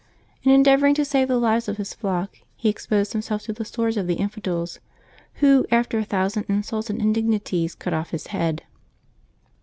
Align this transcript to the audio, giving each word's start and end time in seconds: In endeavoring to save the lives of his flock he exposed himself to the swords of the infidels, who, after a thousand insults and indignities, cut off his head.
In 0.41 0.51
endeavoring 0.51 0.95
to 0.95 1.05
save 1.05 1.27
the 1.27 1.37
lives 1.37 1.67
of 1.69 1.77
his 1.77 1.93
flock 1.93 2.37
he 2.55 2.69
exposed 2.69 3.13
himself 3.13 3.43
to 3.43 3.53
the 3.53 3.63
swords 3.63 3.97
of 3.97 4.07
the 4.07 4.15
infidels, 4.15 4.79
who, 5.35 5.63
after 5.69 5.99
a 5.99 6.03
thousand 6.03 6.45
insults 6.49 6.89
and 6.89 6.99
indignities, 6.99 7.75
cut 7.75 7.93
off 7.93 8.09
his 8.09 8.25
head. 8.33 8.63